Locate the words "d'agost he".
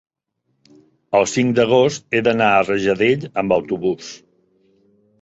1.59-2.23